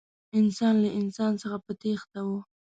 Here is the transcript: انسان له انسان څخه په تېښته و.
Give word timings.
انسان 0.39 0.75
له 0.83 0.89
انسان 1.01 1.31
څخه 1.41 1.57
په 1.65 1.71
تېښته 1.81 2.19
و. 2.27 2.29